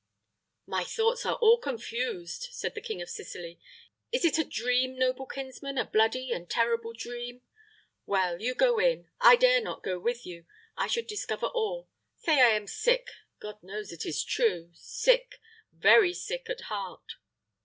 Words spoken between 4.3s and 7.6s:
a dream, noble kinsman a bloody and terrible dream?